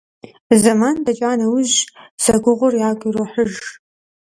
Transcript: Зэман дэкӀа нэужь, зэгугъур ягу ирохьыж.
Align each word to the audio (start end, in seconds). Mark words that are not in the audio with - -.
Зэман 0.61 0.97
дэкӀа 1.05 1.31
нэужь, 1.39 1.77
зэгугъур 2.23 2.73
ягу 2.89 3.09
ирохьыж. 3.09 3.53